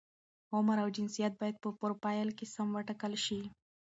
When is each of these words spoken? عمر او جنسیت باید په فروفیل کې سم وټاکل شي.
عمر 0.55 0.77
او 0.83 0.89
جنسیت 0.95 1.33
باید 1.41 1.55
په 1.63 1.69
فروفیل 1.79 2.29
کې 2.37 2.45
سم 2.53 2.67
وټاکل 2.73 3.13
شي. 3.25 3.41